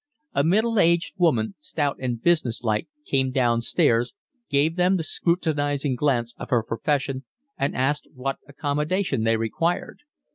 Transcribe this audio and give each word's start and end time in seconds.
A 0.33 0.43
middle 0.43 0.79
aged 0.79 1.13
woman, 1.19 1.53
stout 1.59 1.97
and 1.99 2.19
business 2.19 2.63
like, 2.63 2.87
came 3.05 3.29
downstairs, 3.29 4.15
gave 4.49 4.75
them 4.75 4.97
the 4.97 5.03
scrutinising 5.03 5.95
glance 5.95 6.33
of 6.39 6.49
her 6.49 6.63
profession, 6.63 7.23
and 7.55 7.75
asked 7.75 8.07
what 8.11 8.39
accommodation 8.47 9.25
they 9.25 9.37
required. 9.37 9.99